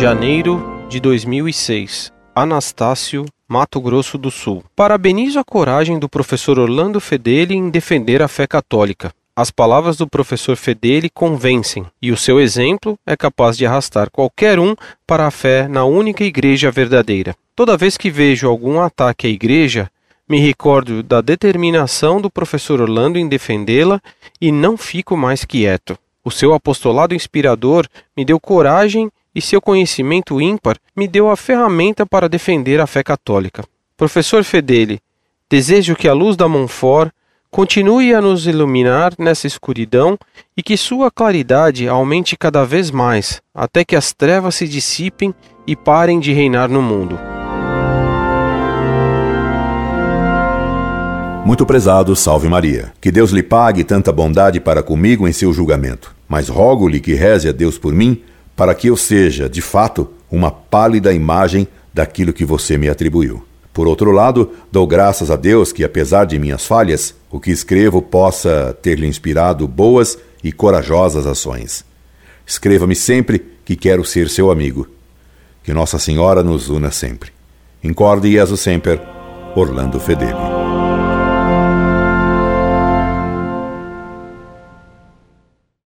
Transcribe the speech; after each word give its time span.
Janeiro 0.00 0.86
de 0.88 0.98
2006. 0.98 2.10
Anastácio, 2.34 3.26
Mato 3.46 3.78
Grosso 3.82 4.16
do 4.16 4.30
Sul. 4.30 4.64
Parabenizo 4.74 5.38
a 5.38 5.44
coragem 5.44 5.98
do 5.98 6.08
professor 6.08 6.58
Orlando 6.58 6.98
Fedeli 6.98 7.54
em 7.54 7.68
defender 7.68 8.22
a 8.22 8.26
fé 8.26 8.46
católica. 8.46 9.12
As 9.36 9.50
palavras 9.50 9.98
do 9.98 10.08
professor 10.08 10.56
Fedeli 10.56 11.10
convencem, 11.10 11.84
e 12.00 12.10
o 12.10 12.16
seu 12.16 12.40
exemplo 12.40 12.98
é 13.06 13.14
capaz 13.14 13.58
de 13.58 13.66
arrastar 13.66 14.10
qualquer 14.10 14.58
um 14.58 14.74
para 15.06 15.26
a 15.26 15.30
fé 15.30 15.68
na 15.68 15.84
única 15.84 16.24
igreja 16.24 16.70
verdadeira. 16.70 17.36
Toda 17.54 17.76
vez 17.76 17.98
que 17.98 18.10
vejo 18.10 18.48
algum 18.48 18.80
ataque 18.80 19.26
à 19.26 19.30
igreja, 19.30 19.90
me 20.26 20.40
recordo 20.40 21.02
da 21.02 21.20
determinação 21.20 22.22
do 22.22 22.30
professor 22.30 22.80
Orlando 22.80 23.18
em 23.18 23.28
defendê-la 23.28 24.00
e 24.40 24.50
não 24.50 24.78
fico 24.78 25.14
mais 25.14 25.44
quieto. 25.44 25.98
O 26.24 26.30
seu 26.30 26.54
apostolado 26.54 27.14
inspirador 27.14 27.86
me 28.16 28.24
deu 28.24 28.40
coragem 28.40 29.10
e 29.34 29.40
seu 29.40 29.60
conhecimento 29.60 30.40
ímpar 30.40 30.76
me 30.96 31.06
deu 31.06 31.30
a 31.30 31.36
ferramenta 31.36 32.04
para 32.04 32.28
defender 32.28 32.80
a 32.80 32.86
fé 32.86 33.02
católica. 33.02 33.64
Professor 33.96 34.42
Fedeli, 34.44 35.00
desejo 35.48 35.94
que 35.94 36.08
a 36.08 36.12
luz 36.12 36.36
da 36.36 36.48
Montfort 36.48 37.12
continue 37.50 38.14
a 38.14 38.20
nos 38.20 38.46
iluminar 38.46 39.12
nessa 39.18 39.46
escuridão 39.46 40.16
e 40.56 40.62
que 40.62 40.76
sua 40.76 41.10
claridade 41.10 41.88
aumente 41.88 42.36
cada 42.36 42.64
vez 42.64 42.90
mais, 42.90 43.42
até 43.54 43.84
que 43.84 43.96
as 43.96 44.12
trevas 44.12 44.54
se 44.54 44.68
dissipem 44.68 45.34
e 45.66 45.74
parem 45.74 46.20
de 46.20 46.32
reinar 46.32 46.68
no 46.68 46.80
mundo. 46.80 47.18
Muito 51.44 51.66
prezado, 51.66 52.14
salve 52.14 52.48
Maria. 52.48 52.92
Que 53.00 53.10
Deus 53.10 53.30
lhe 53.30 53.42
pague 53.42 53.82
tanta 53.82 54.12
bondade 54.12 54.60
para 54.60 54.82
comigo 54.82 55.26
em 55.26 55.32
seu 55.32 55.52
julgamento. 55.52 56.14
Mas 56.28 56.48
rogo-lhe 56.48 57.00
que 57.00 57.14
reze 57.14 57.48
a 57.48 57.52
Deus 57.52 57.76
por 57.76 57.92
mim, 57.92 58.22
para 58.60 58.74
que 58.74 58.88
eu 58.88 58.96
seja, 58.96 59.48
de 59.48 59.62
fato, 59.62 60.10
uma 60.30 60.50
pálida 60.50 61.14
imagem 61.14 61.66
daquilo 61.94 62.30
que 62.30 62.44
você 62.44 62.76
me 62.76 62.90
atribuiu. 62.90 63.42
Por 63.72 63.88
outro 63.88 64.10
lado, 64.10 64.50
dou 64.70 64.86
graças 64.86 65.30
a 65.30 65.36
Deus 65.36 65.72
que, 65.72 65.82
apesar 65.82 66.26
de 66.26 66.38
minhas 66.38 66.66
falhas, 66.66 67.14
o 67.30 67.40
que 67.40 67.50
escrevo 67.50 68.02
possa 68.02 68.76
ter-lhe 68.82 69.06
inspirado 69.06 69.66
boas 69.66 70.18
e 70.44 70.52
corajosas 70.52 71.26
ações. 71.26 71.86
Escreva-me 72.46 72.94
sempre 72.94 73.42
que 73.64 73.76
quero 73.76 74.04
ser 74.04 74.28
seu 74.28 74.50
amigo. 74.50 74.86
Que 75.64 75.72
Nossa 75.72 75.98
Senhora 75.98 76.42
nos 76.42 76.68
una 76.68 76.90
sempre. 76.90 77.32
Incorde 77.82 78.30
Jesus 78.30 78.60
Semper, 78.60 79.00
Orlando 79.56 79.98
Fedeli. 79.98 80.59